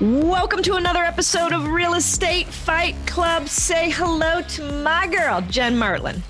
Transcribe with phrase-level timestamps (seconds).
[0.00, 3.50] Welcome to another episode of Real Estate Fight Club.
[3.50, 6.22] Say hello to my girl, Jen Mertland.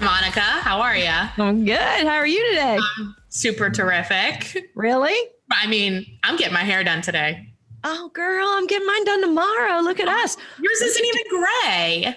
[0.00, 1.10] Monica, how are you?
[1.36, 1.76] I'm good.
[1.76, 2.78] How are you today?
[2.78, 4.70] Um, super terrific.
[4.74, 5.14] Really?
[5.52, 7.46] I mean, I'm getting my hair done today.
[7.84, 9.80] Oh, girl, I'm getting mine done tomorrow.
[9.82, 10.38] Look at oh, us.
[10.58, 12.16] Yours isn't even gray.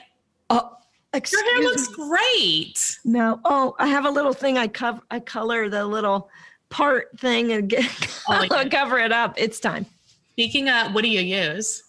[0.52, 0.78] Oh,
[1.14, 2.98] excuse Your hair looks great.
[3.04, 3.42] No.
[3.44, 5.02] Oh, I have a little thing I cover.
[5.12, 6.30] I color the little
[6.70, 7.84] part thing and get
[8.30, 8.70] oh, yeah.
[8.70, 9.34] cover it up.
[9.36, 9.86] It's time.
[10.34, 11.84] Speaking of, what do you use?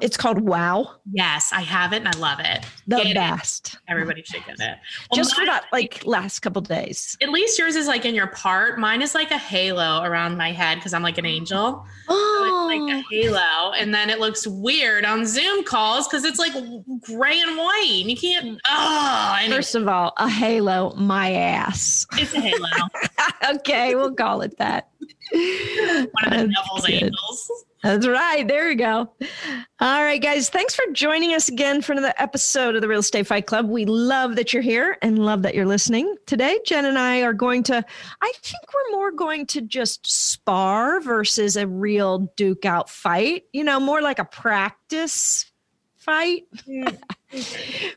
[0.00, 0.96] It's called Wow.
[1.12, 2.64] Yes, I have it and I love it.
[2.88, 3.61] The get best.
[3.92, 4.78] Everybody should get it.
[5.10, 7.16] Well, Just for that like last couple days.
[7.20, 8.78] At least yours is like in your part.
[8.78, 11.86] Mine is like a halo around my head because I'm like an angel.
[12.08, 12.42] Oh.
[12.42, 13.02] So like a oh.
[13.10, 13.72] halo.
[13.72, 16.52] And then it looks weird on Zoom calls because it's like
[17.00, 17.98] gray and white.
[18.00, 19.56] And you can't oh anyway.
[19.56, 22.06] First of all, a halo, my ass.
[22.14, 22.68] It's a halo.
[23.56, 24.88] okay, we'll call it that.
[25.32, 27.64] One of the devil's angels.
[27.82, 28.46] That's right.
[28.46, 29.12] There we go.
[29.80, 30.48] All right, guys.
[30.48, 33.68] Thanks for joining us again for another episode of the Real Estate Fight Club.
[33.68, 36.14] We love that you're here and love that you're listening.
[36.26, 37.84] Today, Jen and I are going to,
[38.22, 43.64] I think we're more going to just spar versus a real duke out fight, you
[43.64, 45.50] know, more like a practice
[45.96, 46.44] fight.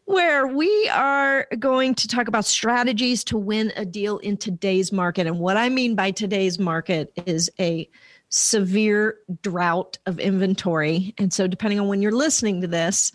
[0.05, 5.27] where we are going to talk about strategies to win a deal in today's market.
[5.27, 7.89] And what I mean by today's market is a
[8.29, 11.13] severe drought of inventory.
[11.17, 13.11] And so, depending on when you're listening to this,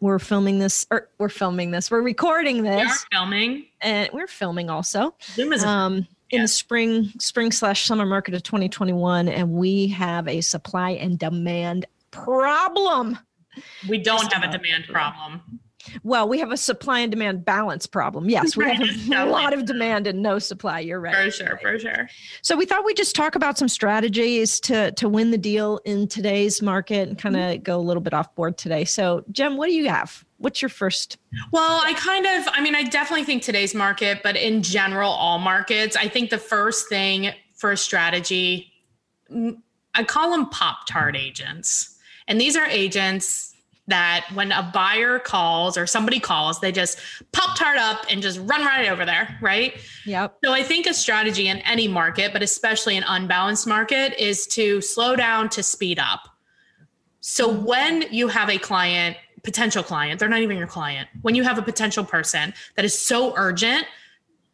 [0.00, 2.82] we're filming this, or we're filming this, we're recording this.
[2.82, 3.66] We are filming.
[3.80, 5.14] And we're filming also.
[5.22, 10.40] Zoom Um, in the spring, spring slash summer market of 2021, and we have a
[10.40, 13.18] supply and demand problem.
[13.88, 15.60] We don't have a demand problem.
[16.02, 18.28] Well, we have a supply and demand balance problem.
[18.28, 20.80] Yes, we have a lot of demand and no supply.
[20.80, 21.14] You're right.
[21.14, 22.08] For sure, for sure.
[22.42, 26.08] So we thought we'd just talk about some strategies to to win the deal in
[26.08, 27.62] today's market and kind of mm-hmm.
[27.62, 28.84] go a little bit off board today.
[28.84, 30.24] So, Jen, what do you have?
[30.38, 31.16] What's your first?
[31.52, 35.38] Well, I kind of, I mean, I definitely think today's market, but in general, all
[35.38, 38.72] markets, I think the first thing for a strategy,
[39.32, 39.58] mm,
[39.94, 41.98] I call them Pop Tart agents.
[42.28, 43.53] And these are agents
[43.86, 46.98] that when a buyer calls or somebody calls, they just
[47.32, 49.74] pop tart up and just run right over there, right?
[50.06, 50.38] Yep.
[50.42, 54.80] So I think a strategy in any market, but especially an unbalanced market, is to
[54.80, 56.20] slow down to speed up.
[57.20, 61.42] So when you have a client, potential client, they're not even your client, when you
[61.42, 63.86] have a potential person that is so urgent,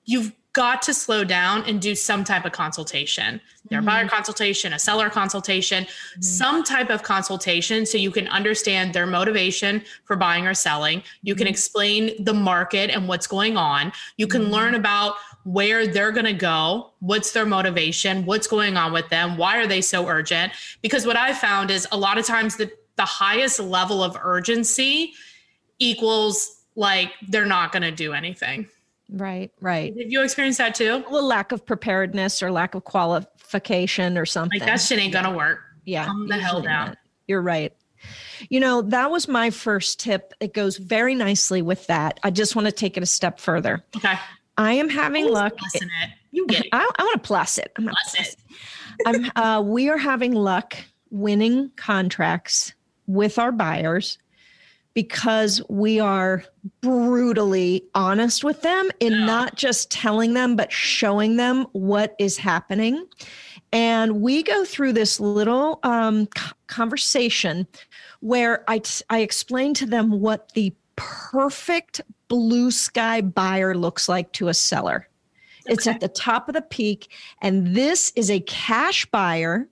[0.04, 3.40] you've got to slow down and do some type of consultation.
[3.68, 3.86] Their mm-hmm.
[3.86, 6.22] buyer consultation, a seller consultation, mm-hmm.
[6.22, 11.02] some type of consultation so you can understand their motivation for buying or selling.
[11.22, 11.52] You can mm-hmm.
[11.52, 13.92] explain the market and what's going on.
[14.16, 14.52] You can mm-hmm.
[14.52, 19.38] learn about where they're going to go, what's their motivation, what's going on with them,
[19.38, 20.52] why are they so urgent?
[20.82, 25.14] Because what I found is a lot of times the the highest level of urgency
[25.78, 28.68] equals like they're not going to do anything.
[29.12, 29.96] Right, right.
[29.98, 31.04] Have you experienced that too?
[31.10, 34.60] Well, lack of preparedness or lack of qualification or something.
[34.60, 35.60] Like that shit ain't gonna work.
[35.84, 36.06] Yeah.
[36.06, 36.88] Calm the hell down.
[36.88, 36.98] Not.
[37.26, 37.72] You're right.
[38.48, 40.32] You know, that was my first tip.
[40.40, 42.18] It goes very nicely with that.
[42.22, 43.84] I just want to take it a step further.
[43.96, 44.14] Okay.
[44.56, 45.52] I am having Always luck.
[45.74, 45.82] It.
[46.30, 46.68] You get it.
[46.72, 47.72] I, I want to plus it.
[47.76, 48.36] I'm plus it.
[49.06, 50.76] I'm, uh, we are having luck
[51.10, 52.74] winning contracts
[53.06, 54.18] with our buyers
[54.94, 56.44] because we are
[56.80, 63.06] brutally honest with them in not just telling them, but showing them what is happening.
[63.72, 66.28] And we go through this little um,
[66.66, 67.66] conversation
[68.20, 74.32] where I, t- I explain to them what the perfect blue sky buyer looks like
[74.32, 75.08] to a seller.
[75.66, 75.74] Okay.
[75.74, 77.12] It's at the top of the peak.
[77.42, 79.68] And this is a cash buyer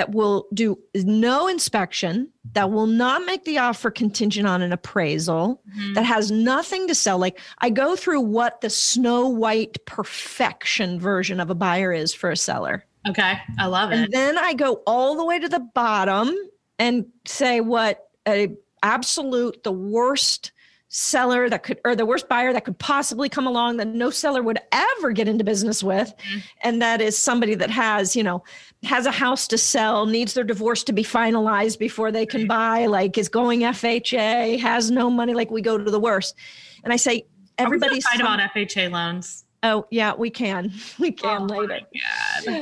[0.00, 5.60] that will do no inspection, that will not make the offer contingent on an appraisal,
[5.76, 5.92] mm-hmm.
[5.92, 7.18] that has nothing to sell.
[7.18, 12.30] Like I go through what the snow white perfection version of a buyer is for
[12.30, 12.86] a seller.
[13.06, 13.34] Okay.
[13.58, 13.98] I love it.
[13.98, 16.34] And then I go all the way to the bottom
[16.78, 20.52] and say what a absolute the worst
[20.92, 24.42] seller that could or the worst buyer that could possibly come along that no seller
[24.42, 26.38] would ever get into business with mm-hmm.
[26.62, 28.42] and that is somebody that has you know
[28.82, 32.86] has a house to sell needs their divorce to be finalized before they can buy
[32.86, 36.34] like is going fha has no money like we go to the worst.
[36.82, 37.26] And i say
[37.58, 39.44] everybody's fight about fha loans?
[39.62, 40.72] Oh yeah we can.
[40.98, 41.80] We oh can oh later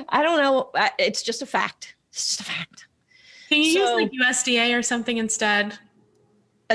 [0.09, 0.71] i don't know.
[0.99, 1.95] It's just a fact.
[2.11, 2.87] It's just a fact.
[3.49, 5.79] Can you so, use like usda or something instead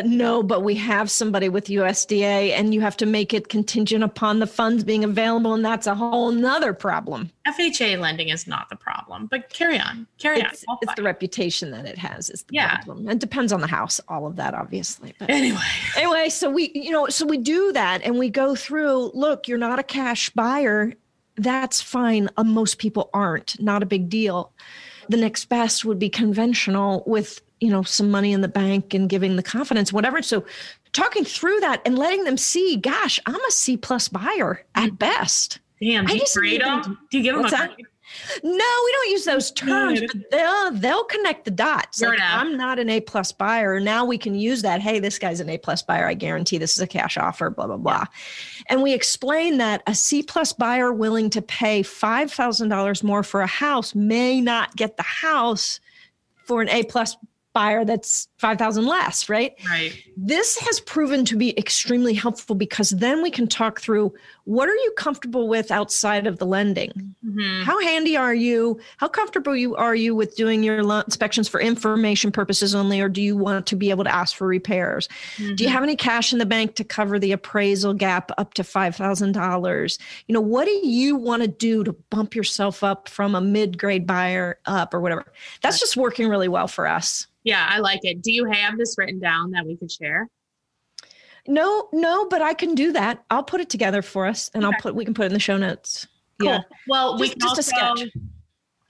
[0.03, 4.39] no, but we have somebody with USDA and you have to make it contingent upon
[4.39, 5.53] the funds being available.
[5.53, 7.29] And that's a whole nother problem.
[7.47, 10.07] FHA lending is not the problem, but carry on.
[10.17, 10.77] Carry it's, on.
[10.81, 12.77] It's the reputation that it has is the yeah.
[12.77, 13.07] problem.
[13.07, 15.13] It depends on the house, all of that, obviously.
[15.19, 15.59] But anyway.
[15.95, 19.59] Anyway, so we, you know, so we do that and we go through, look, you're
[19.59, 20.93] not a cash buyer.
[21.35, 22.29] That's fine.
[22.35, 24.53] Uh, most people aren't, not a big deal.
[25.09, 29.09] The next best would be conventional with you know some money in the bank and
[29.09, 30.43] giving the confidence whatever so
[30.91, 34.99] talking through that and letting them see gosh i'm a c plus buyer at mm.
[34.99, 37.71] best damn do you grade them do you give them a that?
[38.43, 42.01] no, we don't use those terms, but they'll they'll connect the dots.
[42.01, 43.79] Like, I'm not an A plus buyer.
[43.79, 44.81] Now we can use that.
[44.81, 46.07] Hey, this guy's an A plus buyer.
[46.07, 47.49] I guarantee this is a cash offer.
[47.49, 48.05] Blah blah blah,
[48.67, 53.23] and we explain that a C plus buyer willing to pay five thousand dollars more
[53.23, 55.79] for a house may not get the house
[56.45, 57.17] for an A plus
[57.53, 59.55] buyer that's 5000 less right?
[59.69, 59.93] Right.
[60.17, 64.13] This has proven to be extremely helpful because then we can talk through
[64.45, 66.91] what are you comfortable with outside of the lending?
[67.25, 67.63] Mm-hmm.
[67.63, 68.79] how handy are you?
[68.97, 73.21] How comfortable you are you with doing your inspections for information purposes only or do
[73.21, 75.07] you want to be able to ask for repairs?
[75.37, 75.55] Mm-hmm.
[75.55, 75.73] do you mm-hmm.
[75.73, 80.33] have any cash in the bank to cover the appraisal gap up to $5000 you
[80.33, 84.59] know what do you want to do to bump yourself up from a mid-grade buyer
[84.65, 85.25] up or whatever?
[85.61, 88.21] That's just working really well for us yeah, I like it.
[88.21, 90.27] Do you have this written down that we could share?
[91.47, 93.23] No, no, but I can do that.
[93.29, 94.73] I'll put it together for us and okay.
[94.73, 96.07] I'll put we can put it in the show notes.
[96.39, 96.51] Cool.
[96.51, 96.59] Yeah.
[96.87, 98.09] Well, just, we can just also, a sketch.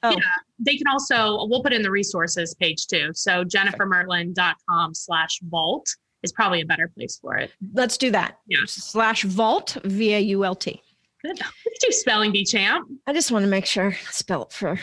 [0.03, 0.11] Oh.
[0.11, 0.17] Yeah,
[0.59, 3.09] they can also we'll put in the resources page too.
[3.13, 5.87] So jennifermerlin.com slash vault
[6.21, 7.51] is probably a better place for it.
[7.73, 8.39] Let's do that.
[8.47, 8.59] Yeah.
[8.67, 10.81] Slash vault V A U L T.
[11.23, 11.39] Good.
[11.39, 12.87] Look at you spelling bee champ.
[13.07, 14.79] I just want to make sure I spell it for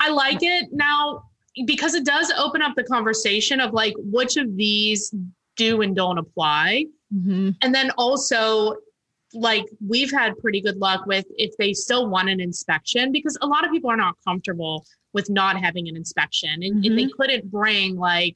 [0.00, 0.70] I like it.
[0.72, 1.28] Now
[1.66, 5.14] because it does open up the conversation of like which of these
[5.56, 6.86] do and don't apply.
[7.14, 7.50] Mm-hmm.
[7.62, 8.76] And then also,
[9.34, 13.46] like, we've had pretty good luck with if they still want an inspection because a
[13.46, 16.84] lot of people are not comfortable with not having an inspection and, mm-hmm.
[16.84, 17.20] and they mm-hmm.
[17.20, 18.34] couldn't bring like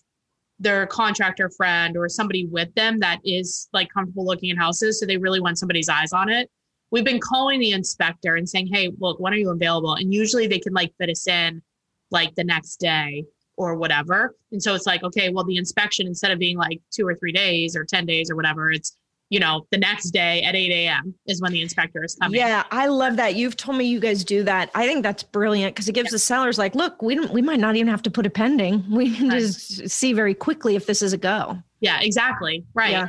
[0.58, 5.00] their contractor friend or somebody with them that is like comfortable looking at houses.
[5.00, 6.50] So they really want somebody's eyes on it.
[6.90, 9.94] We've been calling the inspector and saying, Hey, look, when are you available?
[9.94, 11.62] And usually they can like fit us in
[12.10, 13.24] like the next day
[13.56, 14.34] or whatever.
[14.52, 17.32] And so it's like, okay, well, the inspection, instead of being like two or three
[17.32, 18.96] days or 10 days or whatever, it's,
[19.28, 21.14] you know, the next day at 8 a.m.
[21.26, 22.38] is when the inspector is coming.
[22.38, 23.34] Yeah, I love that.
[23.34, 24.70] You've told me you guys do that.
[24.74, 26.12] I think that's brilliant because it gives yeah.
[26.12, 28.84] the sellers like, look, we don't, we might not even have to put a pending.
[28.90, 29.40] We can right.
[29.40, 31.58] just see very quickly if this is a go.
[31.80, 32.64] Yeah, exactly.
[32.74, 32.92] Right.
[32.92, 33.08] Yeah.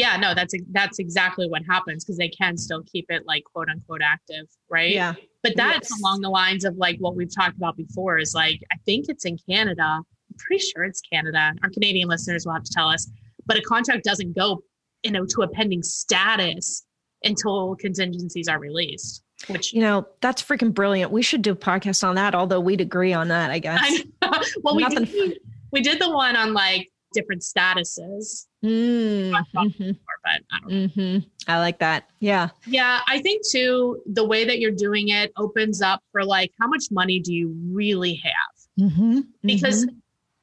[0.00, 3.68] Yeah, no, that's that's exactly what happens because they can still keep it like quote
[3.68, 4.92] unquote active, right?
[4.92, 5.14] Yeah.
[5.42, 6.00] But that's yes.
[6.00, 9.24] along the lines of like what we've talked about before is like, I think it's
[9.24, 9.82] in Canada.
[9.82, 11.52] I'm pretty sure it's Canada.
[11.62, 13.10] Our Canadian listeners will have to tell us.
[13.46, 14.62] But a contract doesn't go
[15.02, 16.84] you know, to a pending status
[17.24, 19.22] until contingencies are released.
[19.48, 21.10] Which you know, that's freaking brilliant.
[21.10, 23.80] We should do a podcast on that, although we'd agree on that, I guess.
[24.20, 25.38] I well, we did,
[25.72, 28.46] we did the one on like different statuses.
[28.64, 29.68] Mm, mm-hmm.
[29.78, 31.18] Before, but I mm-hmm.
[31.48, 32.10] I like that.
[32.20, 32.50] Yeah.
[32.66, 33.00] Yeah.
[33.08, 36.84] I think too, the way that you're doing it opens up for like, how much
[36.90, 38.88] money do you really have?
[38.90, 39.20] Mm-hmm.
[39.42, 39.96] Because mm-hmm.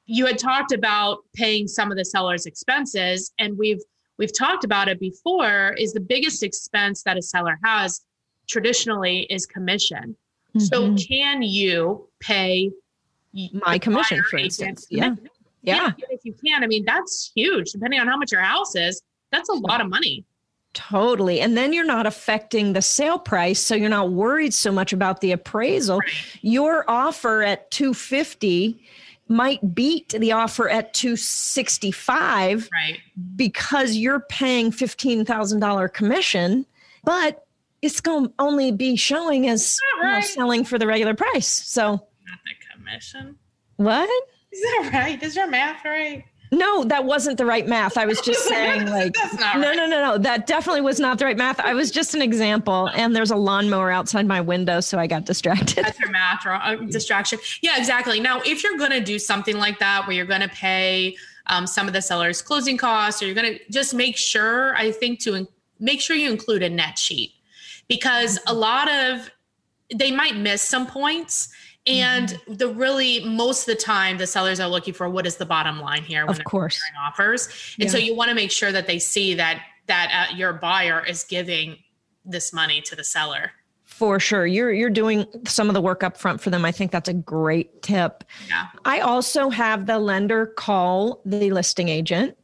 [0.05, 3.81] you had talked about paying some of the seller's expenses and we've,
[4.17, 8.01] we've talked about it before is the biggest expense that a seller has
[8.47, 10.15] traditionally is commission.
[10.57, 10.95] So mm-hmm.
[10.95, 12.71] can you pay
[13.53, 14.87] my commission, for instance?
[14.89, 15.13] Yeah.
[15.67, 15.91] Yeah.
[16.09, 17.71] If you can, I mean, that's huge.
[17.71, 20.25] Depending on how much your house is, that's a lot of money.
[20.73, 21.41] Totally.
[21.41, 23.59] And then you're not affecting the sale price.
[23.59, 25.97] So you're not worried so much about the appraisal.
[25.99, 26.11] Right.
[26.41, 28.79] Your offer at 250
[29.27, 32.99] might beat the offer at 265 right.
[33.35, 36.65] because you're paying $15,000 commission,
[37.03, 37.45] but
[37.81, 40.15] it's going to only be showing as right.
[40.15, 41.47] you know, selling for the regular price.
[41.47, 43.35] So, not the commission.
[43.77, 44.09] What?
[44.57, 45.21] Is that right?
[45.21, 46.25] Is your math right?
[46.51, 47.97] No, that wasn't the right math.
[47.97, 49.59] I was just saying, like, no, right.
[49.59, 50.17] no, no, no.
[50.17, 51.59] That definitely was not the right math.
[51.59, 52.89] I was just an example.
[52.95, 55.83] And there's a lawnmower outside my window, so I got distracted.
[55.83, 57.39] That's your math uh, distraction.
[57.61, 58.19] Yeah, exactly.
[58.19, 61.15] Now, if you're going to do something like that, where you're going to pay
[61.47, 64.91] um, some of the seller's closing costs, or you're going to just make sure, I
[64.91, 65.47] think, to in-
[65.79, 67.33] make sure you include a net sheet
[67.87, 69.29] because a lot of
[69.93, 71.49] they might miss some points.
[71.87, 72.53] And Mm-hmm.
[72.55, 75.79] the really most of the time, the sellers are looking for what is the bottom
[75.79, 76.79] line here when Of course.
[77.07, 77.47] offers,
[77.79, 81.05] and so you want to make sure that they see that that uh, your buyer
[81.05, 81.77] is giving
[82.25, 83.51] this money to the seller.
[83.85, 84.45] For sure.
[84.45, 86.65] You're you're doing some of the work up front for them.
[86.65, 88.23] I think that's a great tip.
[88.49, 88.65] Yeah.
[88.83, 92.37] I also have the lender call the listing agent.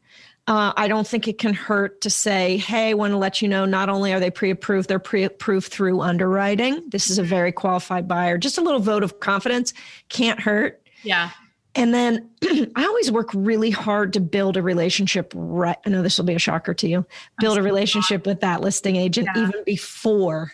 [0.46, 3.48] Uh, I don't think it can hurt to say, hey, I want to let you
[3.48, 6.84] know not only are they pre approved, they're pre approved through underwriting.
[6.90, 8.38] This is a very qualified buyer.
[8.38, 9.74] Just a little vote of confidence
[10.10, 10.82] can't hurt.
[11.04, 11.30] Yeah.
[11.76, 12.30] And then
[12.76, 15.32] I always work really hard to build a relationship.
[15.34, 15.78] Right.
[15.86, 17.06] I know this will be a shocker to you.
[17.40, 19.48] Build a relationship with that listing agent Yeah.
[19.48, 20.52] even before,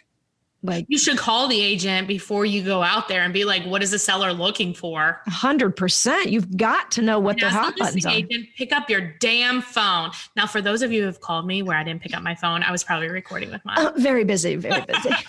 [0.61, 3.81] like, You should call the agent before you go out there and be like, what
[3.81, 5.21] is the seller looking for?
[5.27, 6.29] hundred percent.
[6.29, 8.11] You've got to know what And the as hot buttons are.
[8.11, 10.11] agent, pick up your damn phone.
[10.35, 12.35] Now, for those of you who have called me where I didn't pick up my
[12.35, 13.77] phone, I was probably recording with mine.
[13.79, 15.09] Uh, very busy, very busy.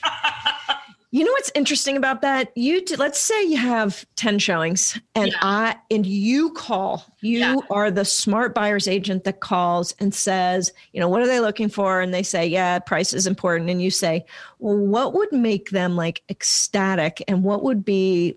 [1.13, 2.53] you know what's interesting about that?
[2.55, 5.39] You do, let's say you have ten showings, and Yeah.
[5.43, 7.05] I and you call.
[7.21, 7.57] You Yeah.
[7.71, 11.69] are the smart buyer's agent that calls and says, you know, what are they looking
[11.69, 12.01] for?
[12.01, 13.71] And they say, yeah, price is important.
[13.71, 14.25] And you say,
[14.61, 18.37] well, what would make them like ecstatic, and what would be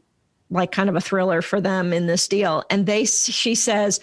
[0.50, 2.64] like kind of a thriller for them in this deal?
[2.70, 4.00] And they, she says,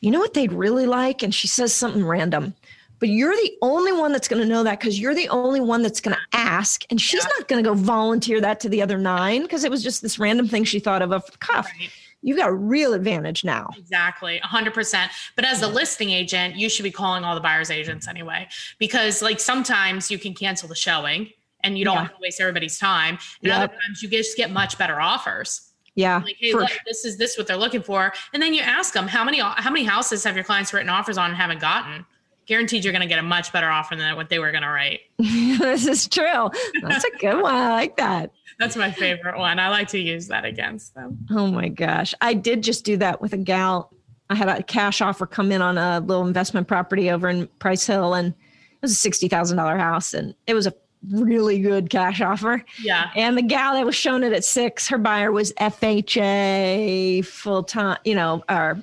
[0.00, 2.54] you know what they'd really like, and she says something random
[3.00, 5.82] but you're the only one that's going to know that because you're the only one
[5.82, 7.28] that's going to ask and she's Yeah.
[7.38, 10.18] not going to go volunteer that to the other nine because it was just this
[10.18, 11.90] random thing she thought of off the cuff Right.
[12.22, 15.08] you've got a real advantage now Exactly, 100%.
[15.36, 19.22] But as the listing agent, you should be calling all the buyer's agents anyway, because
[19.22, 21.30] like sometimes you can cancel the showing
[21.64, 22.02] and you don't Yeah.
[22.02, 23.18] have to waste everybody's time.
[23.42, 23.56] And Yep.
[23.56, 25.62] other times you just get much better offers.
[25.94, 26.78] yeah Like, hey, look, sure.
[26.86, 29.70] this is this what they're looking for, and then you ask them how many how
[29.70, 32.06] many houses have your clients written offers on and haven't gotten.
[32.48, 34.68] Guaranteed, you're going to get a much better offer than what they were going to
[34.70, 35.00] write.
[35.18, 36.50] this is true
[36.82, 39.58] that's a good one i like that That's my favorite one.
[39.58, 41.18] I like to use that against them.
[41.30, 43.92] oh my gosh i did just do that with a gal
[44.30, 47.86] i had a cash offer come in on a little investment property over in price
[47.86, 50.74] hill and it was a $60000 house and it was a
[51.10, 54.98] really good cash offer Yeah, And the gal that was shown it at six, her
[54.98, 58.82] buyer was FHA full time, you know, or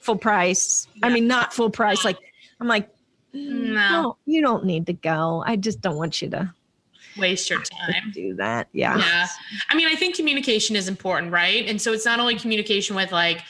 [0.00, 0.86] full price.
[1.02, 2.04] I mean, not full price.
[2.04, 2.18] Like,
[2.60, 2.88] I'm like,
[3.34, 4.02] Mm, no.
[4.02, 5.42] no, you don't need to go.
[5.46, 6.52] I just don't want you to
[7.16, 8.10] waste your time.
[8.12, 8.68] do that.
[8.72, 8.98] Yeah.
[8.98, 9.26] Yeah.
[9.68, 11.66] I mean, I think communication is important, right?
[11.68, 13.42] And so it's not only communication with like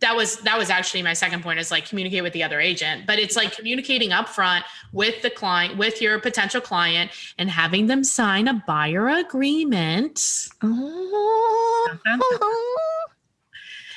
[0.00, 3.06] that was that was actually my second point is like communicate with the other agent,
[3.06, 8.04] but it's like communicating upfront with the client, with your potential client, and having them
[8.04, 10.48] sign a buyer agreement.
[10.62, 11.96] Oh.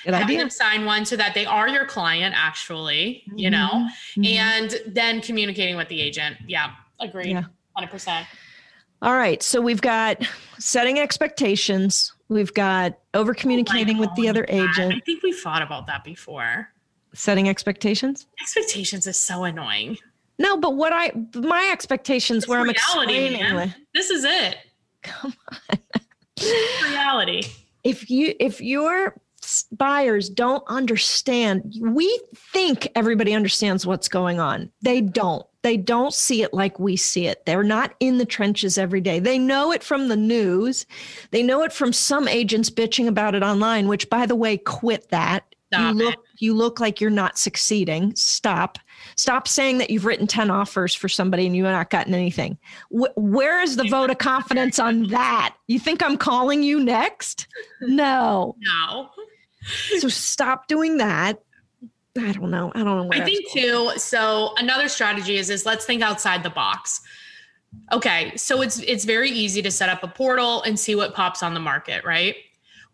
[0.06, 0.38] Good Having idea.
[0.40, 3.88] them sign one so that they are your client, actually, you know,
[4.18, 4.26] Mhm.
[4.36, 6.38] and then communicating with the agent.
[6.48, 7.32] Yeah, agreed.
[7.32, 7.44] Yeah.
[7.78, 8.26] 100%.
[9.02, 9.42] All right.
[9.44, 10.22] So we've got
[10.58, 12.14] setting expectations.
[12.28, 14.94] We've got over communicating with the other Oh God.
[14.94, 16.70] I think we've thought about that before.
[17.14, 18.28] setting expectations.
[18.42, 19.98] Expectations is so annoying.
[20.38, 22.78] No, but what I, my expectations where I'm reality,
[23.26, 23.76] explaining man.
[23.96, 24.58] This is it.
[25.02, 25.34] come
[25.72, 25.80] on.
[26.84, 27.44] Reality.
[27.84, 29.14] if you if your s-
[29.72, 31.76] buyers don't understand.
[31.82, 34.72] We think everybody understands what's going on.
[34.82, 35.46] They don't.
[35.62, 37.46] They don't see it like we see it.
[37.46, 39.20] They're not in the trenches every day.
[39.20, 40.86] They know it from the news.
[41.32, 45.10] They know it from some agents bitching about it online which by the way quit
[45.10, 45.44] that.
[45.72, 46.20] Stop you look it.
[46.40, 48.16] you look like you're not succeeding.
[48.16, 48.80] Stop.
[49.16, 52.58] Stop saying that you've written 10 offers for somebody and you've not gotten anything.
[52.90, 55.56] Wh- where is the vote of confidence on that?
[55.68, 57.48] You think i'm calling you next?
[57.82, 58.56] No.
[58.60, 59.10] No.
[60.00, 61.40] So stop doing that
[62.18, 63.92] i don't know i don't know I think too.
[63.98, 67.02] So another strategy is is let's think outside the box.
[67.92, 71.44] Okay, so it's it's very easy to set up a portal and see what pops
[71.44, 72.36] on the market, right?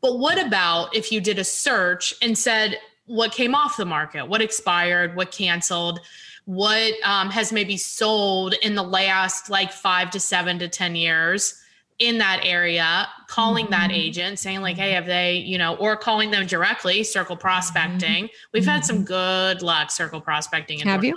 [0.01, 4.27] But what about if you did a search and said what came off the market,
[4.27, 6.01] what expired, what canceled,
[6.45, 11.61] what um, has maybe sold in the last like five to seven to ten years
[11.99, 13.95] in that area, calling that Mhm.
[13.97, 18.29] agent, saying like, hey, have they, you know, or calling them directly, circle prospecting.
[18.53, 20.81] We've had some good luck circle prospecting.
[20.81, 21.15] and Have you?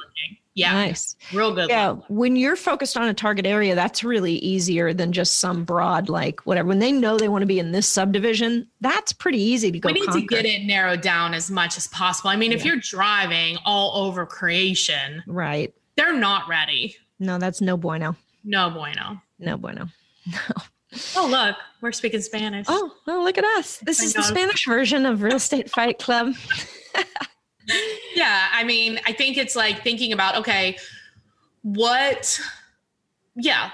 [0.54, 2.04] Yeah, nice real good yeah luck.
[2.08, 6.40] when you're focused on a target area that's really easier than just some broad like
[6.46, 9.78] whatever when they know they want to be in this subdivision that's pretty easy to
[9.78, 10.20] go We need conquer.
[10.20, 12.30] to get it narrowed down as much as possible.
[12.30, 16.96] I mean, if you're driving all over creation, right they're not ready.
[17.20, 19.22] no that's no bueno No bueno.
[19.38, 19.88] no bueno
[21.16, 22.66] Oh, look, we're speaking Spanish.
[22.68, 23.78] Oh, well, look at us.
[23.80, 26.34] Oh, this Thank is the Spanish version of Real Estate Fight Club.
[28.14, 30.78] Yeah, I mean, I think it's like thinking about okay,
[31.62, 32.40] what
[33.36, 33.70] yeah,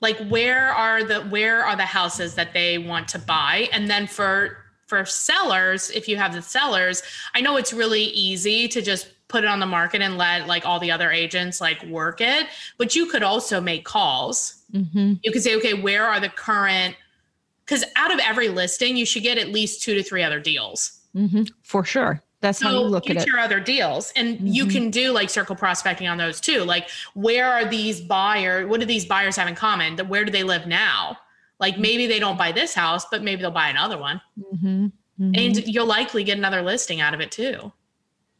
[0.00, 4.06] like where are the where are the houses that they want to buy and then
[4.06, 4.63] for
[4.94, 7.02] for sellers, if you have the sellers,
[7.34, 10.64] I know it's really easy to just put it on the market and let like
[10.64, 12.46] all the other agents like work it,
[12.78, 14.62] but you could also make calls.
[14.72, 15.14] Mm-hmm.
[15.22, 16.94] You could say, okay, where are the current
[17.64, 21.00] because out of every listing, you should get at least two to three other deals.
[21.16, 21.44] Mm-hmm.
[21.62, 22.22] For sure.
[22.42, 23.26] That's how you look at it.
[23.26, 24.70] your other deals, and you Mhm.
[24.70, 26.62] can do like circle prospecting on those too.
[26.62, 28.66] Like, where are these buyer?
[28.66, 29.96] What do these buyers have in common?
[30.08, 31.16] Where do they live now?
[31.60, 34.20] Like, maybe they don't buy this house, but maybe they'll buy another one,
[34.54, 34.92] Mhm.
[35.20, 35.36] Mhm.
[35.38, 37.72] and you'll likely get another listing out of it too.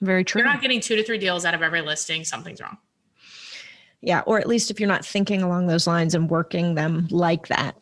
[0.01, 0.41] Very If true.
[0.43, 2.79] you're not getting two to three deals out of every listing, something's wrong.
[4.03, 4.21] yeah.
[4.27, 7.75] Or at least if you're not thinking along those lines and working them like that.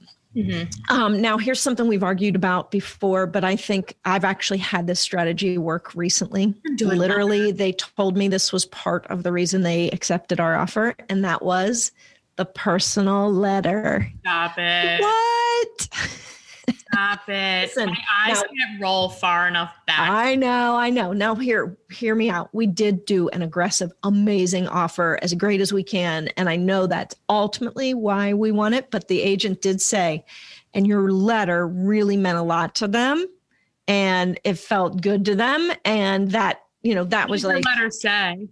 [0.89, 5.01] Um, now, here's something we've argued about before, but I think I've actually had this
[5.01, 6.55] strategy work recently.
[6.81, 11.25] Literally, they told me this was part of the reason they accepted our offer, and
[11.25, 11.91] that was
[12.37, 14.11] the personal letter.
[14.21, 15.01] Stop it!
[15.01, 15.89] What?
[16.77, 17.63] Stop it!
[17.69, 17.97] Listen, My
[18.27, 20.09] eyes now- can't roll far enough back.
[20.11, 21.13] I know, I know.
[21.13, 22.49] Now, hear, hear me out.
[22.53, 26.87] We did do an aggressive, amazing offer, as great as we can, and I know
[26.87, 28.91] that's ultimately why we won it.
[28.91, 30.25] But the agent did say,
[30.75, 33.27] and your letter really meant a lot to them,
[33.89, 37.91] and it felt good to them, and that you know that What was like letter
[37.91, 38.49] say.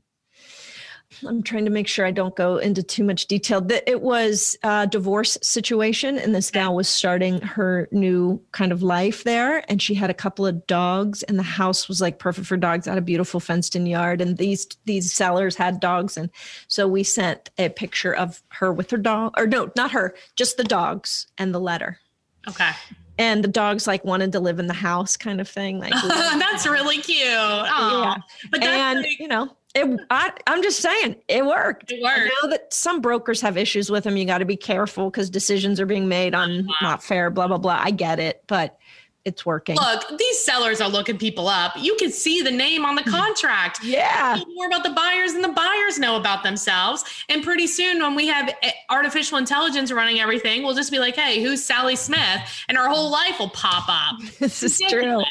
[1.27, 3.61] I'm trying to make sure I don't go into too much detail.
[3.61, 8.83] That it was a divorce situation, and this gal was starting her new kind of
[8.83, 12.47] life there, and she had a couple of dogs, and the house was like perfect
[12.47, 12.87] for dogs.
[12.87, 16.31] Had a beautiful fenced-in yard, and these these sellers had dogs, and
[16.69, 20.57] so we sent a picture of her with her dog, or no, not her, just
[20.57, 21.99] the dogs and the letter.
[22.49, 22.71] Okay,
[23.19, 25.79] And the dogs like wanted to live in the house, kind of thing.
[25.79, 27.19] Like, that's really cute.
[27.21, 28.15] yeah.
[28.51, 32.29] But that's and like- you know it I, i'm just saying it worked It i
[32.43, 35.81] know that some brokers have issues with them you got to be careful because decisions
[35.81, 38.79] are being made on not fair blah blah blah i get it but
[39.27, 41.75] it's working Look, these sellers are looking people up.
[41.79, 43.85] You can see the name on the contract.
[43.85, 47.05] yeah more about the buyers and the buyers know about themselves.
[47.29, 51.17] And pretty soon, when we have eh, artificial intelligence running everything, we'll just be like,
[51.17, 54.21] "Hey, who's Sally Smith?" And our whole life will pop up.
[54.39, 55.23] this is true.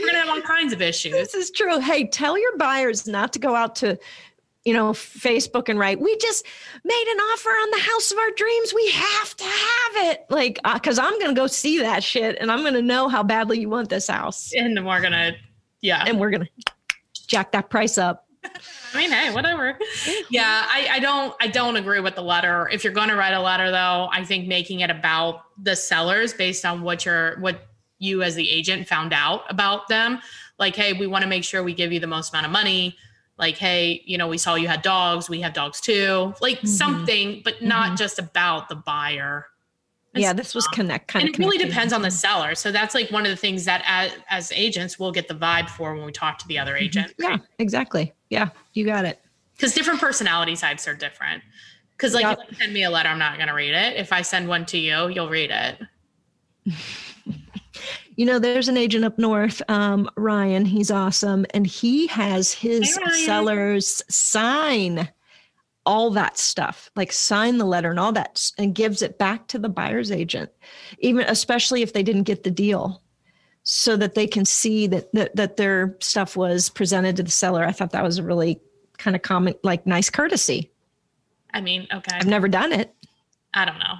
[0.00, 1.12] We're gonna have all kinds of issues.
[1.12, 3.98] this is true hey tell your buyers not to go out to
[4.64, 6.44] you know facebook and write we just
[6.84, 10.58] made an offer on the house of our dreams we have to have it like
[10.64, 13.68] uh, because i'm gonna go see that shit and i'm gonna know how badly you
[13.68, 15.32] want this house And we're gonna,
[15.82, 16.04] yeah.
[16.06, 16.48] and we're gonna
[17.28, 18.24] jack that price up
[18.94, 19.76] I mean, hey, whatever.
[20.30, 22.68] Yeah, I, I don't I don't agree with the letter.
[22.72, 26.64] If you're gonna write a letter though, I think making it about the sellers based
[26.64, 27.66] on what your what
[27.98, 30.20] you as the agent found out about them.
[30.58, 32.96] Like, hey, we want to make sure we give you the most amount of money.
[33.38, 36.34] Like, hey, you know, we saw you had dogs, we have dogs too.
[36.40, 36.68] Like Mhm.
[36.68, 37.98] something, but not Mhm.
[37.98, 39.46] just about the buyer.
[40.14, 42.54] yeah this was connect kind and of it really depends on the seller.
[42.54, 45.68] So that's like one of the things that as, as agents we'll get the vibe
[45.68, 47.12] for when we talk to the other agent.
[47.18, 49.20] yeah exactly yeah you got it
[49.54, 51.42] because different personality types are different.
[51.98, 52.38] Because like Yep.
[52.44, 53.96] if you send me a letter, I'm not gonna read it.
[53.98, 55.82] If I send one to you, you'll read it.
[58.16, 62.96] you know there's an agent up north um, ryan he's awesome and he has his
[62.96, 65.08] Hey, sellers sign
[65.84, 69.58] all that stuff like sign the letter and all that and gives it back to
[69.58, 70.50] the buyer's agent
[70.98, 73.02] even especially if they didn't get the deal
[73.68, 77.64] so that they can see that that, that their stuff was presented to the seller.
[77.64, 78.60] I thought that was a really
[78.96, 80.70] kind of common like nice courtesy.
[81.52, 82.94] I mean, okay, i've never done it.
[83.52, 83.94] I don't know.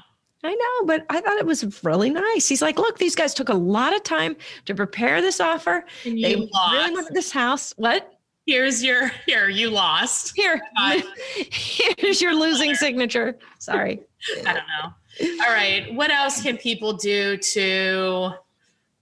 [0.45, 2.49] I know, but I thought it was really nice.
[2.49, 5.85] He's like, look, these guys took a lot of time to prepare this offer.
[6.05, 7.73] And They you really wanted this house.
[7.77, 8.13] What?
[8.47, 9.49] Here's your here.
[9.49, 10.35] You lost.
[10.37, 10.61] Here,
[11.99, 13.37] here's your losing signature.
[13.59, 14.01] Sorry.
[14.47, 15.45] I don't know.
[15.45, 15.93] All right.
[15.95, 18.31] What else can people do to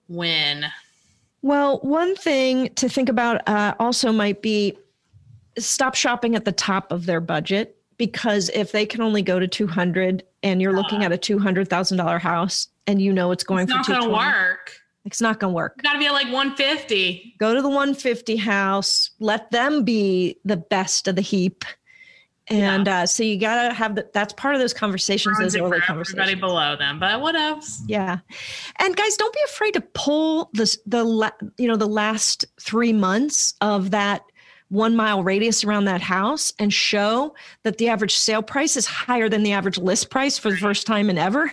[0.08, 0.64] win?
[1.42, 4.78] Well, one thing to think about uh, also might be
[5.58, 9.46] stop shopping at the top of their budget because if they can only go to
[9.48, 13.78] 200 and you're looking at a $200,000 house and you know it's going It's for
[13.78, 14.72] not going to work.
[15.04, 15.82] it's not going to work.
[15.82, 17.36] Got to be at like 150.
[17.38, 21.64] go to the 150 house let them be the best of the heap
[22.48, 25.80] and uh, so you gotta have that that's part of those conversations Ruins those early
[25.88, 26.98] everybody below them.
[27.00, 27.80] But what else?
[27.86, 28.18] yeah
[28.80, 32.92] and guys don't be afraid to pull this the la- you know the last three
[32.92, 34.20] months of that
[34.74, 39.28] one mile radius around that house and show that the average sale price is higher
[39.28, 41.52] than the average list price for the first time in ever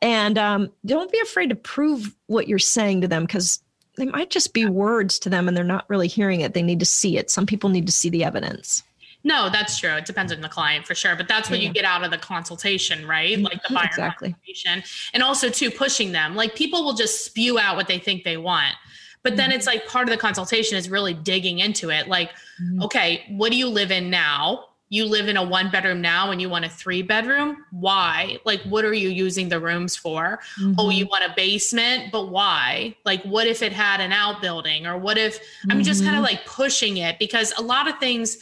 [0.00, 3.62] and um, don't be afraid to prove what you're saying to them because
[3.96, 6.54] they might just be words to them and they're not really hearing it.
[6.54, 7.30] They need to see it.
[7.30, 8.82] Some people need to see the evidence.
[9.24, 9.90] No, that's true.
[9.90, 11.68] It depends on the client for sure, but that's what yeah.
[11.68, 13.34] you get out of the consultation, right?
[13.34, 13.44] Mm-hmm.
[13.44, 14.30] Like the buyer exactly.
[14.32, 14.82] consultation,
[15.14, 16.34] and also too pushing them.
[16.34, 18.74] Like people will just spew out what they think they want,
[19.22, 19.56] but then mm-hmm.
[19.56, 22.08] it's like part of the consultation is really digging into it.
[22.08, 22.30] Like,
[22.62, 22.82] mm-hmm.
[22.82, 24.66] okay, what do you live in now?
[24.88, 27.64] You live in a one bedroom now and you want a three bedroom.
[27.70, 28.38] Why?
[28.44, 30.40] Like, what are you using the rooms for?
[30.76, 32.94] Oh, you want a basement, but why?
[33.06, 34.86] Like, what if it had an outbuilding?
[34.86, 38.36] Or what if I'm just kind of like pushing it because a lot of things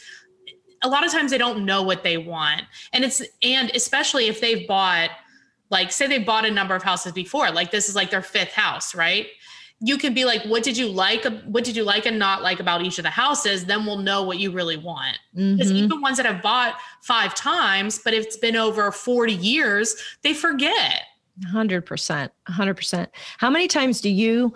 [0.83, 2.63] a lot of times they don't know what they want.
[2.93, 5.11] And it's, and especially if they've bought,
[5.69, 8.51] like, say they bought a number of houses before, like this is like their fifth
[8.51, 9.27] house, right?
[9.83, 11.25] You can be like, what did you like?
[11.45, 13.65] What did you like and not like about each of the houses?
[13.65, 15.17] Then we'll know what you really want.
[15.33, 15.85] Because mm-hmm.
[15.85, 21.03] even ones that have bought five times, but it's been over 40 years, they forget.
[21.51, 22.29] 100%.
[22.49, 23.07] 100%.
[23.37, 24.53] How many times do you,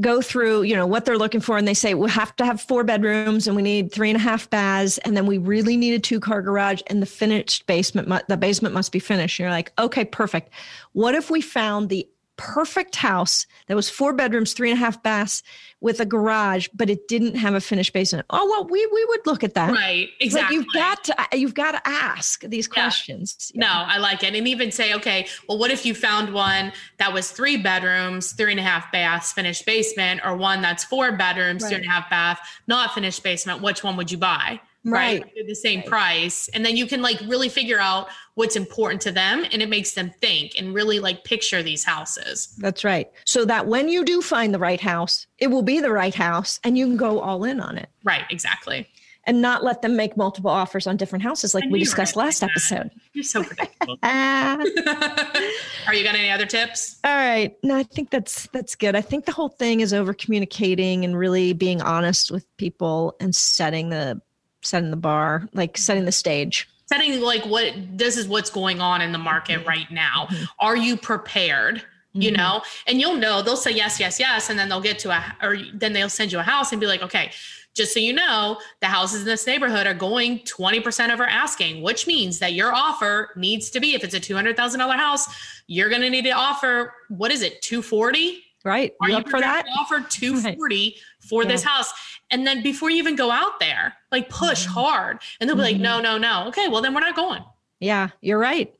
[0.00, 2.60] go through, you know, what they're looking for, and they say we have to have
[2.60, 5.94] four bedrooms and we need three and a half baths, and then we really need
[5.94, 9.38] a two car garage, and the finished basement, the basement must be finished.
[9.38, 10.50] You're like, okay, perfect.
[10.92, 15.02] What if we found the perfect house that was four bedrooms, three and a half
[15.02, 15.42] baths
[15.80, 18.26] with a garage, but it didn't have a finished basement.
[18.30, 19.72] Oh well, we we would look at that.
[19.72, 20.08] Right.
[20.20, 20.58] Exactly.
[20.58, 23.52] Like you've got to uh, you've got to ask these questions.
[23.54, 23.60] Yeah.
[23.60, 24.34] No, I like it.
[24.34, 28.52] And even say, okay, well, what if you found one that was three bedrooms, three
[28.52, 31.70] and a half baths, finished basement, or one that's four bedrooms, right.
[31.70, 33.62] two and a half bath, not finished basement?
[33.62, 34.60] Which one would you buy?
[34.84, 35.46] Right, right?
[35.46, 35.88] the same right.
[35.88, 39.68] price and then you can like really figure out what's important to them and it
[39.68, 44.04] makes them think and really like picture these houses that's right so that when you
[44.04, 47.20] do find the right house it will be the right house and you can go
[47.20, 48.86] all in on it right exactly
[49.26, 52.50] and not let them make multiple offers on different houses like we discussed last like
[52.50, 52.90] episode.
[53.12, 53.96] You're so predictable.
[54.02, 57.00] Are you got any other tips?
[57.04, 57.56] All right.
[57.62, 58.94] No, I think that's that's good.
[58.94, 63.34] I think the whole thing is over communicating and really being honest with people and
[63.34, 64.20] setting the
[64.64, 66.68] setting the bar, like setting the stage.
[66.86, 69.68] Setting like what this is what's going on in the market mm-hmm.
[69.68, 70.26] right now.
[70.30, 70.44] Mm-hmm.
[70.60, 71.82] Are you prepared?
[72.12, 72.36] You mm-hmm.
[72.36, 75.36] know, and you'll know they'll say yes, yes, yes, and then they'll get to a
[75.42, 77.32] or then they'll send you a house and be like, okay,
[77.74, 82.06] just so you know, the houses in this neighborhood are going 20% over asking, which
[82.06, 85.26] means that your offer needs to be, if it's a $200,000 house,
[85.66, 88.44] you're going to need to offer, what is it, 240?
[88.64, 88.92] Right.
[89.02, 89.66] Are you, you for that?
[89.78, 91.28] Offer 240 right.
[91.28, 91.48] for yeah.
[91.48, 91.92] this house.
[92.34, 94.72] And then before you even go out there, like push mm-hmm.
[94.72, 95.18] hard.
[95.38, 96.02] And they'll be like, no, mm-hmm.
[96.02, 96.48] no, no.
[96.48, 97.44] Okay, well, then we're not going.
[97.78, 98.74] Yeah, you're right.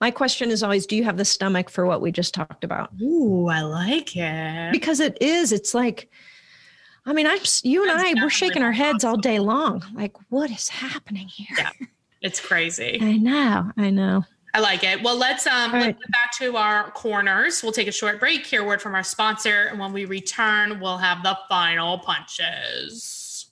[0.00, 2.90] My question is always do you have the stomach for what we just talked about?
[3.00, 4.72] Ooh, I like it.
[4.72, 6.10] Because it is, it's like,
[7.04, 9.84] I mean, I'm you and That's I, we're shaking our heads all day long.
[9.94, 11.56] Like, what is happening here?
[11.56, 11.70] Yeah,
[12.22, 12.98] it's crazy.
[13.02, 14.24] I know, I know.
[14.56, 15.02] I like it.
[15.02, 15.82] Well, let's um right.
[15.82, 17.62] let's get back to our corners.
[17.62, 20.80] We'll take a short break, hear a word from our sponsor, and when we return,
[20.80, 23.50] we'll have the final punches.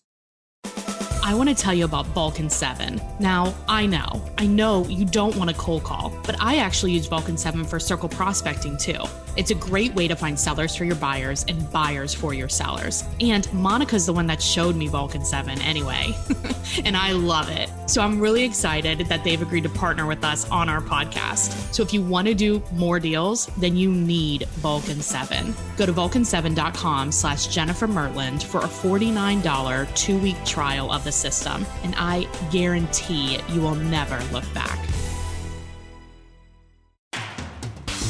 [1.22, 3.02] I want to tell you about Vulcan 7.
[3.20, 7.06] Now, I know, I know you don't want a cold call, but I actually use
[7.06, 9.02] Vulcan 7 for circle prospecting too.
[9.36, 13.04] It's a great way to find sellers for your buyers and buyers for your sellers.
[13.20, 16.14] And Monica's the one that showed me Vulcan 7 anyway,
[16.84, 17.68] and I love it.
[17.86, 21.74] So I'm really excited that they've agreed to partner with us on our podcast.
[21.74, 25.54] So if you want to do more deals, then you need Vulcan 7.
[25.76, 31.94] Go to vulcan7.com slash Jennifer Mertland for a $49 two-week trial of the system, and
[31.98, 34.78] I guarantee you will never look back.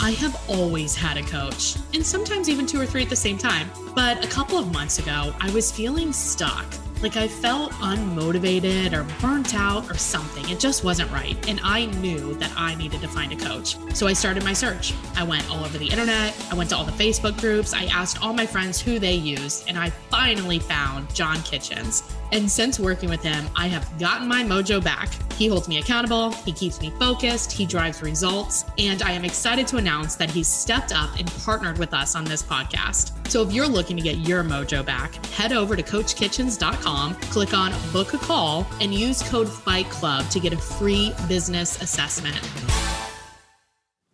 [0.00, 3.38] I have always had a coach, and sometimes even two or three at the same
[3.38, 3.70] time.
[3.94, 6.66] But a couple of months ago, I was feeling stuck
[7.04, 10.48] like I felt unmotivated or burnt out or something.
[10.48, 11.36] It just wasn't right.
[11.48, 13.76] And I knew that I needed to find a coach.
[13.94, 14.94] So I started my search.
[15.14, 16.34] I went all over the internet.
[16.50, 17.74] I went to all the Facebook groups.
[17.74, 19.68] I asked all my friends who they used.
[19.68, 22.10] And I finally found John Kitchens.
[22.34, 25.08] And since working with him, I have gotten my mojo back.
[25.34, 29.68] He holds me accountable, he keeps me focused, he drives results, and I am excited
[29.68, 33.12] to announce that he's stepped up and partnered with us on this podcast.
[33.30, 37.72] So if you're looking to get your mojo back, head over to CoachKitchens.com, click on
[37.92, 42.40] book a call, and use code Fight Club to get a free business assessment.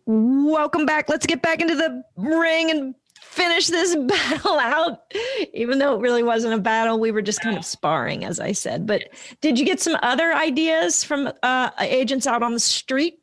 [0.05, 1.09] Welcome back.
[1.09, 2.93] Let's get back into the ring and
[3.31, 5.03] finish this battle out,
[5.53, 6.99] even though it really wasn't a battle.
[6.99, 8.85] We were just kind of sparring, as I said.
[8.85, 13.20] But did you get some other ideas from uh, agents out on the street?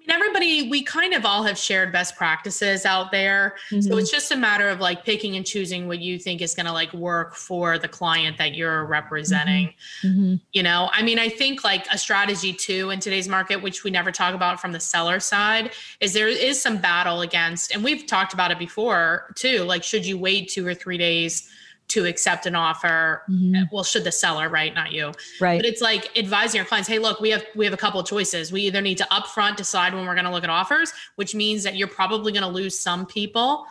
[0.00, 3.56] Mean, everybody, we kind of all have shared best practices out there.
[3.70, 3.80] Mm-hmm.
[3.82, 6.66] So it's just a matter of like picking and choosing what you think is going
[6.66, 9.74] to like work for the client that you're representing.
[10.02, 10.08] Mm-hmm.
[10.08, 10.34] mm-hmm.
[10.52, 13.90] You know, I mean, I think like a strategy too in today's market, which we
[13.90, 18.06] never talk about from the seller side, is there is some battle against, and we've
[18.06, 19.64] talked about it before too.
[19.64, 21.48] Like, should you wait two or three days?
[21.90, 23.62] To accept an offer mm-hmm.
[23.72, 25.12] well should the seller right not you.
[25.40, 25.58] Right.
[25.58, 28.06] But it's like advising your clients hey look we have we have a couple of
[28.06, 28.52] choices.
[28.52, 31.62] We either need to upfront decide when we're going to look at offers which means
[31.64, 33.66] that you're probably going to lose some people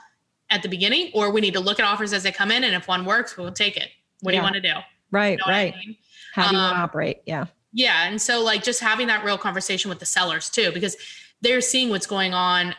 [0.50, 2.76] at the beginning or we need to look at offers as they come in and
[2.76, 3.90] if one works we'll take it.
[4.22, 4.40] What yeah.
[4.40, 4.74] do you want to do?
[5.12, 5.98] Right you know right I mean?
[6.34, 7.22] how do you um, operate?
[7.26, 7.46] Yeah.
[7.74, 10.98] yeah and so like just having that real conversation with the sellers too because
[11.42, 12.76] they're seeing what's going on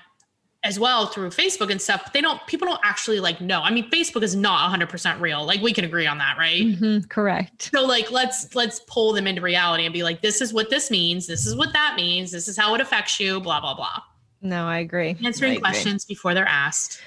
[0.63, 3.63] as well through Facebook and stuff, but they don't, people don't actually like know.
[3.63, 5.47] I mean, Facebook is not 100% real.
[5.47, 6.63] Like we can agree on that, right?
[6.63, 7.71] Mm-hmm, correct.
[7.73, 10.91] So like, let's, let's pull them into reality and be like, this is what this
[10.91, 11.27] means.
[11.27, 12.31] This is what that means.
[12.31, 14.03] This is how it affects you, blah, blah, blah.
[14.43, 15.17] No, I agree.
[15.25, 15.61] Answering I agree.
[15.63, 17.01] questions before they're asked.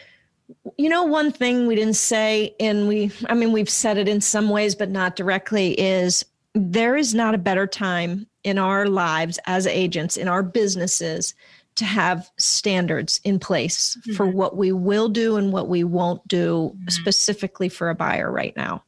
[0.77, 4.19] You know, one thing we didn't say, and we, I mean, we've said it in
[4.19, 9.39] some ways, but not directly, is there is not a better time in our lives
[9.45, 11.35] as agents, in our businesses
[11.75, 14.13] to have standards in place mm-hmm.
[14.13, 16.89] for what we will do and what we won't do mm-hmm.
[16.89, 18.83] specifically for a buyer right now.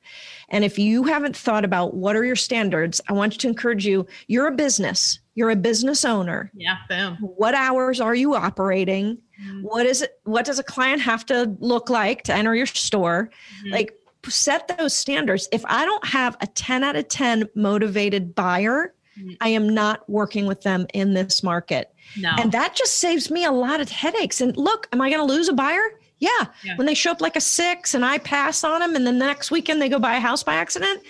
[0.49, 4.05] And if you haven't thought about what are your standards, I want to encourage you.
[4.27, 5.19] You're a business.
[5.33, 6.51] You're a business owner.
[6.53, 7.17] Yeah, boom.
[7.19, 9.17] What hours are you operating?
[9.41, 9.61] Mm-hmm.
[9.63, 13.29] What is it what does a client have to look like to enter your store?
[13.59, 13.73] Mm-hmm.
[13.73, 13.93] Like
[14.29, 15.47] set those standards.
[15.51, 18.93] If I don't have a 10 out of 10 motivated buyer.
[19.19, 19.37] Mm.
[19.41, 21.93] I am not working with them in this market.
[22.17, 22.31] No.
[22.37, 24.41] And that just saves me a lot of headaches.
[24.41, 25.83] And look, am I going to lose a buyer?
[26.19, 26.29] Yeah.
[26.63, 26.77] yeah.
[26.77, 29.25] When they show up like a six and I pass on them, and then the
[29.25, 31.01] next weekend they go buy a house by accident,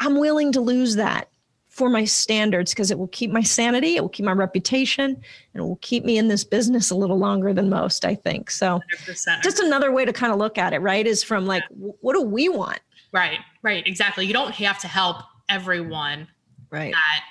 [0.00, 1.28] I'm willing to lose that
[1.68, 5.22] for my standards because it will keep my sanity, it will keep my reputation, and
[5.54, 8.50] it will keep me in this business a little longer than most, I think.
[8.50, 9.42] So, 100%.
[9.42, 11.06] just another way to kind of look at it, right?
[11.06, 11.92] Is from like, yeah.
[12.00, 12.80] what do we want?
[13.10, 14.26] Right, right, exactly.
[14.26, 16.28] You don't have to help everyone
[16.70, 16.92] right.
[16.92, 17.24] that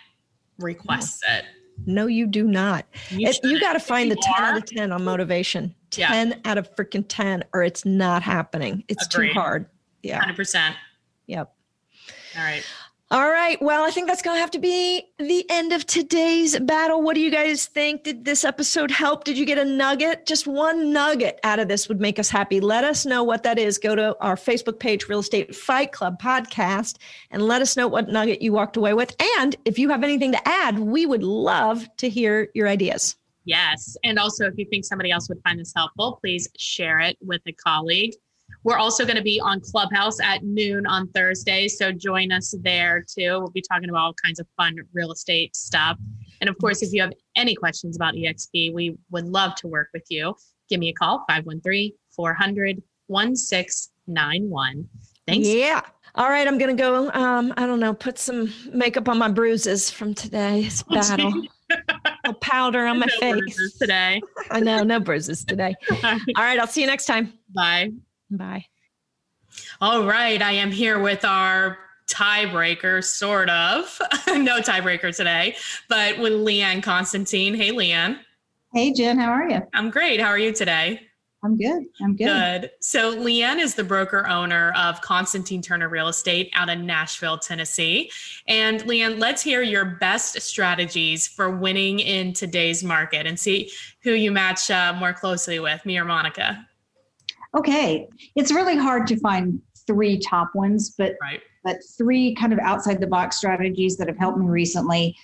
[0.61, 1.45] requests it.
[1.85, 2.85] No, you do not.
[3.09, 4.41] You, it, you got to find the 10 are.
[4.41, 5.73] out of 10 on motivation.
[5.91, 6.35] 10 yeah.
[6.45, 8.83] out of freaking 10, or it's not happening.
[8.87, 9.29] It's Agreed.
[9.29, 9.65] too hard.
[10.03, 10.23] Yeah.
[10.23, 10.73] 100%.
[11.27, 11.53] Yep.
[12.37, 12.63] All right.
[13.11, 13.61] All right.
[13.61, 17.01] Well, I think that's going to have to be the end of today's battle.
[17.01, 18.05] What do you guys think?
[18.05, 19.25] Did this episode help?
[19.25, 20.25] Did you get a nugget?
[20.25, 22.61] Just one nugget out of this would make us happy.
[22.61, 23.77] Let us know what that is.
[23.77, 26.99] Go to our Facebook page, Real Estate Fight Club Podcast,
[27.31, 29.13] and let us know what nugget you walked away with.
[29.37, 33.17] And if you have anything to add, we would love to hear your ideas.
[33.43, 33.97] Yes.
[34.05, 37.41] And also, if you think somebody else would find this helpful, please share it with
[37.45, 38.13] a colleague.
[38.63, 41.67] We're also going to be on Clubhouse at noon on Thursday.
[41.67, 43.39] So join us there too.
[43.39, 45.97] We'll be talking about all kinds of fun real estate stuff.
[46.41, 49.89] And of course, if you have any questions about EXP, we would love to work
[49.93, 50.35] with you.
[50.69, 54.87] Give me a call, 513 400 1691.
[55.27, 55.47] Thanks.
[55.47, 55.81] Yeah.
[56.15, 57.09] All right, I'm gonna go.
[57.11, 61.31] Um, I don't know, put some makeup on my bruises from today's battle.
[62.25, 64.21] a powder on my no face today.
[64.51, 65.73] I know, no bruises today.
[66.03, 67.33] All right, I'll see you next time.
[67.53, 67.91] Bye.
[68.31, 68.65] Bye.
[69.81, 70.41] All right.
[70.41, 74.01] I am here with our tiebreaker, sort of.
[74.27, 75.55] no tiebreaker today,
[75.89, 77.53] but with Leanne Constantine.
[77.53, 78.19] Hey, Leanne.
[78.73, 79.17] Hey, Jen.
[79.17, 79.61] How are you?
[79.73, 80.19] I'm great.
[80.19, 81.01] How are you today?
[81.43, 81.85] I'm good.
[81.99, 82.61] I'm good.
[82.61, 82.71] Good.
[82.81, 88.11] So, Leanne is the broker owner of Constantine Turner Real Estate out in Nashville, Tennessee.
[88.47, 93.71] And, Leanne, let's hear your best strategies for winning in today's market and see
[94.03, 96.67] who you match uh, more closely with, me or Monica.
[97.57, 101.41] Okay, it's really hard to find three top ones, but right.
[101.63, 105.15] but three kind of outside the box strategies that have helped me recently.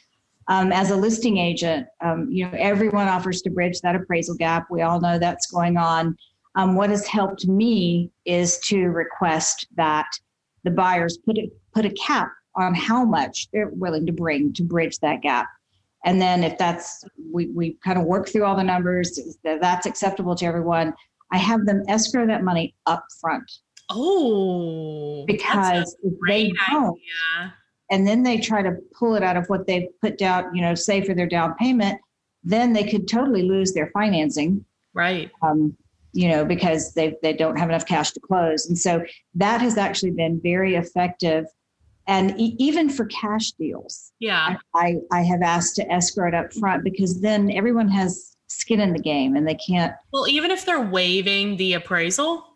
[0.49, 4.67] Um, as a listing agent, um, you know everyone offers to bridge that appraisal gap.
[4.69, 6.17] We all know that's going on.
[6.55, 10.07] Um, what has helped me is to request that
[10.63, 14.63] the buyers put a, put a cap on how much they're willing to bring to
[14.63, 15.47] bridge that gap.
[16.03, 20.35] And then if that's we we kind of work through all the numbers, that's acceptable
[20.35, 20.93] to everyone
[21.31, 23.49] I have them escrow that money up front.
[23.89, 27.53] Oh, because if they don't, idea.
[27.89, 30.75] and then they try to pull it out of what they've put down, you know,
[30.75, 31.99] say for their down payment,
[32.43, 34.65] then they could totally lose their financing.
[34.93, 35.31] Right.
[35.41, 35.75] Um,
[36.13, 39.03] you know, because they they don't have enough cash to close, and so
[39.35, 41.45] that has actually been very effective.
[42.07, 46.53] And e- even for cash deals, yeah, I, I have asked to escrow it up
[46.53, 50.65] front because then everyone has skin in the game and they can't well even if
[50.65, 52.47] they're waiving the appraisal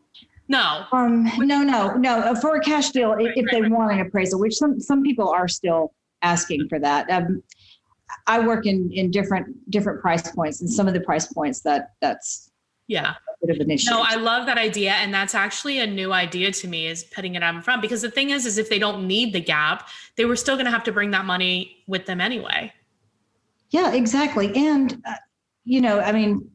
[0.48, 3.72] no um no no no for a cash deal right, if right, they right.
[3.72, 7.44] want an appraisal which some some people are still asking for that um
[8.28, 11.92] I work in in different different price points, and some of the price points that
[12.02, 12.52] that's
[12.88, 13.90] yeah a bit of an issue.
[13.90, 17.36] No, I love that idea, and that's actually a new idea to me is putting
[17.36, 19.90] it out in front because the thing is, is if they don't need the gap,
[20.16, 22.72] they were still going to have to bring that money with them anyway.
[23.70, 25.14] Yeah, exactly, and uh,
[25.64, 26.50] you know, I mean,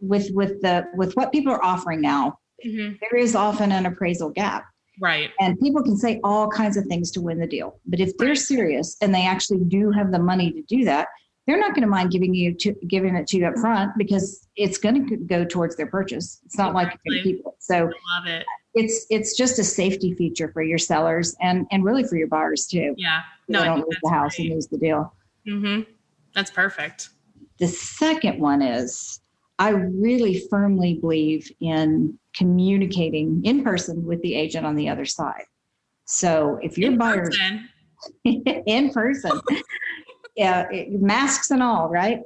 [0.00, 2.94] with with the with what people are offering now, mm-hmm.
[3.00, 4.64] there is often an appraisal gap.
[5.00, 5.30] Right.
[5.40, 7.80] And people can say all kinds of things to win the deal.
[7.86, 11.08] But if they're serious and they actually do have the money to do that,
[11.46, 14.46] they're not going to mind giving you to, giving it to you up front because
[14.56, 16.40] it's going to go towards their purchase.
[16.46, 17.16] It's not exactly.
[17.16, 17.52] like you're keep it.
[17.58, 18.46] So I love it.
[18.74, 22.66] It's it's just a safety feature for your sellers and and really for your buyers
[22.66, 22.94] too.
[22.96, 23.22] Yeah.
[23.48, 24.46] No, they don't lose the house great.
[24.46, 25.14] and lose the deal.
[25.46, 25.90] Mm-hmm.
[26.34, 27.10] That's perfect.
[27.58, 29.20] The second one is
[29.58, 35.44] I really firmly believe in communicating in person with the agent on the other side.
[36.04, 37.38] So if your buyers
[38.24, 39.40] in person,
[40.36, 42.20] yeah, masks and all, right?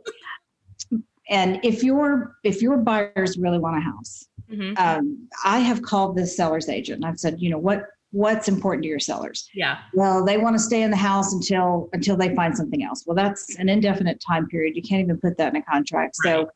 [1.30, 4.74] And if your if your buyers really want a house, mm-hmm.
[4.78, 6.96] um, I have called the seller's agent.
[6.96, 9.48] and I've said, you know, what what's important to your sellers?
[9.54, 9.78] Yeah.
[9.94, 13.04] Well, they want to stay in the house until until they find something else.
[13.06, 14.76] Well, that's an indefinite time period.
[14.76, 16.16] You can't even put that in a contract.
[16.24, 16.32] Right.
[16.32, 16.50] So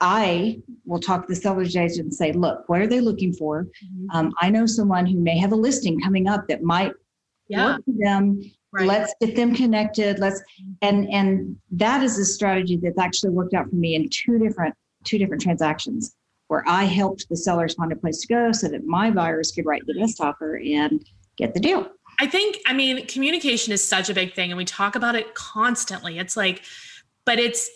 [0.00, 3.64] I will talk to the seller's agent and say, look, what are they looking for?
[3.64, 4.16] Mm-hmm.
[4.16, 6.92] Um, I know someone who may have a listing coming up that might
[7.48, 7.74] yeah.
[7.74, 8.40] work for them.
[8.72, 8.86] Right.
[8.86, 10.18] Let's get them connected.
[10.18, 10.42] Let's
[10.82, 14.74] and and that is a strategy that's actually worked out for me in two different
[15.04, 16.16] two different transactions
[16.48, 19.66] where I helped the sellers find a place to go so that my buyers could
[19.66, 21.04] write the best offer and
[21.36, 21.90] get the deal.
[22.20, 25.34] I think, I mean, communication is such a big thing and we talk about it
[25.34, 26.18] constantly.
[26.18, 26.62] It's like,
[27.24, 27.68] but it's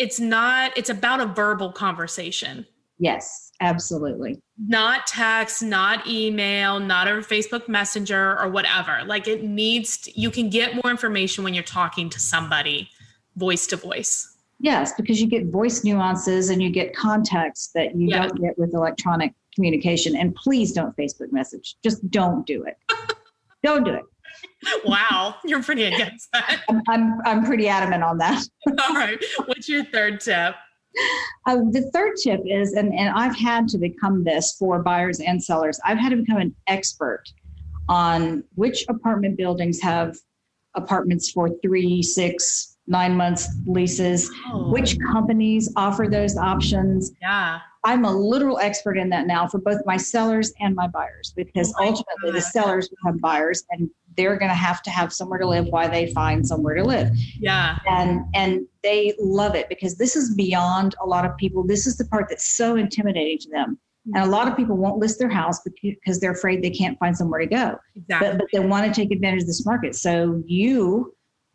[0.00, 2.66] it's not it's about a verbal conversation
[2.98, 9.98] yes absolutely not text not email not a facebook messenger or whatever like it needs
[9.98, 12.88] to, you can get more information when you're talking to somebody
[13.36, 14.29] voice to voice
[14.60, 18.26] yes because you get voice nuances and you get context that you yeah.
[18.26, 22.76] don't get with electronic communication and please don't facebook message just don't do it
[23.62, 24.04] don't do it
[24.84, 26.62] wow, you're pretty against that.
[26.68, 28.44] I'm, I'm, I'm pretty adamant on that.
[28.68, 29.22] All right.
[29.46, 30.54] What's your third tip?
[31.46, 35.42] Uh, the third tip is, and, and I've had to become this for buyers and
[35.42, 37.24] sellers, I've had to become an expert
[37.88, 40.16] on which apartment buildings have
[40.74, 44.70] apartments for three, six, nine months leases, oh.
[44.70, 47.12] which companies offer those options.
[47.22, 47.60] Yeah.
[47.84, 51.72] I'm a literal expert in that now for both my sellers and my buyers because
[51.78, 52.34] oh ultimately God.
[52.34, 55.88] the sellers become buyers and they're going to have to have somewhere to live while
[55.88, 57.10] they find somewhere to live.
[57.38, 57.78] Yeah.
[57.88, 61.64] And and they love it because this is beyond a lot of people.
[61.64, 63.78] This is the part that's so intimidating to them.
[64.10, 64.16] Hmm.
[64.16, 67.16] And a lot of people won't list their house because they're afraid they can't find
[67.16, 67.78] somewhere to go.
[67.94, 68.28] Exactly.
[68.28, 69.94] But, but they want to take advantage of this market.
[69.94, 71.14] So you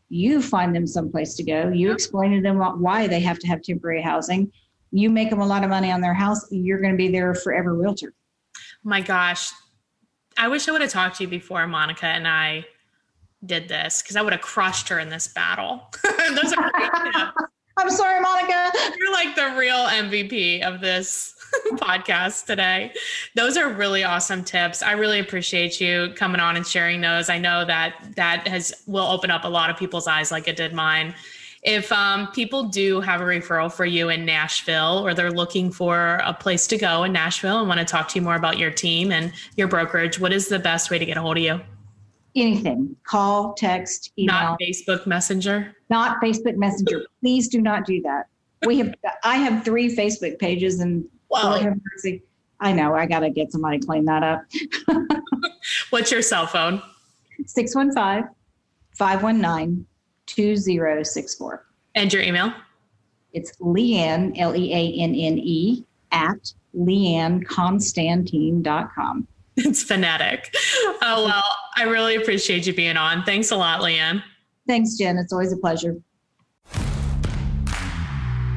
[0.09, 1.69] you find them someplace to go.
[1.69, 4.51] You explain to them why they have to have temporary housing.
[4.91, 6.45] You make them a lot of money on their house.
[6.51, 8.13] You're going to be their forever realtor.
[8.83, 9.51] My gosh,
[10.37, 12.65] I wish I would have talked to you before Monica and I
[13.45, 15.89] did this because I would have crushed her in this battle.
[16.03, 17.13] Those are great
[17.77, 18.71] I'm sorry, Monica.
[18.97, 21.34] You're like the real MVP of this
[21.73, 22.93] podcast today.
[23.35, 24.81] Those are really awesome tips.
[24.81, 27.29] I really appreciate you coming on and sharing those.
[27.29, 30.55] I know that that has will open up a lot of people's eyes like it
[30.55, 31.13] did mine
[31.65, 36.21] if um, people do have a referral for you in Nashville or they're looking for
[36.23, 38.69] a place to go in Nashville and want to talk to you more about your
[38.69, 41.59] team and your brokerage, what is the best way to get a hold of you?
[42.35, 42.95] Anything.
[43.03, 44.35] Call, text, email.
[44.35, 45.75] Not Facebook Messenger.
[45.89, 47.05] Not Facebook Messenger.
[47.21, 48.27] Please do not do that.
[48.65, 51.05] We have I have three Facebook pages and
[51.43, 51.75] wow.
[52.59, 54.45] I know I gotta get somebody to clean that up.
[55.89, 56.81] What's your cell phone?
[57.45, 58.29] 615
[58.97, 59.85] 519
[60.25, 61.65] 2064.
[61.95, 62.53] And your email?
[63.33, 69.27] It's Leanne, L E A N N E, at leanneconstantine.com.
[69.57, 70.53] It's phonetic.
[71.01, 71.43] Oh, well,
[71.77, 73.23] I really appreciate you being on.
[73.23, 74.21] Thanks a lot, Leanne.
[74.67, 75.17] Thanks, Jen.
[75.17, 75.95] It's always a pleasure.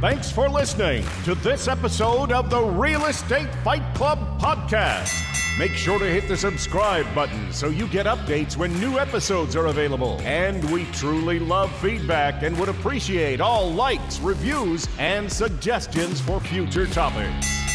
[0.00, 5.12] Thanks for listening to this episode of the Real Estate Fight Club podcast.
[5.58, 9.66] Make sure to hit the subscribe button so you get updates when new episodes are
[9.66, 10.20] available.
[10.20, 16.86] And we truly love feedback and would appreciate all likes, reviews, and suggestions for future
[16.86, 17.67] topics.